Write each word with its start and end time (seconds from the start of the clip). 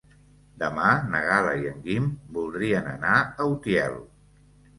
Demà 0.61 0.93
na 1.11 1.21
Gal·la 1.31 1.51
i 1.65 1.69
en 1.73 1.83
Guim 1.89 2.07
voldrien 2.39 2.89
anar 2.95 3.13
a 3.21 3.49
Utiel. 3.53 4.01